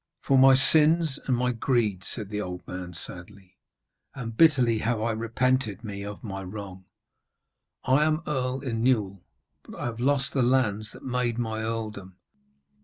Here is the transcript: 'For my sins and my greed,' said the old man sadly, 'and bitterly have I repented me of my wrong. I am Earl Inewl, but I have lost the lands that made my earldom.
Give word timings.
'For 0.21 0.35
my 0.35 0.55
sins 0.55 1.19
and 1.27 1.37
my 1.37 1.51
greed,' 1.51 2.03
said 2.03 2.29
the 2.29 2.41
old 2.41 2.67
man 2.67 2.95
sadly, 2.95 3.59
'and 4.15 4.35
bitterly 4.35 4.79
have 4.79 4.99
I 4.99 5.11
repented 5.11 5.83
me 5.83 6.03
of 6.03 6.23
my 6.23 6.41
wrong. 6.41 6.85
I 7.83 8.05
am 8.05 8.23
Earl 8.25 8.61
Inewl, 8.61 9.21
but 9.61 9.79
I 9.79 9.85
have 9.85 9.99
lost 9.99 10.33
the 10.33 10.41
lands 10.41 10.93
that 10.93 11.03
made 11.05 11.37
my 11.37 11.59
earldom. 11.59 12.15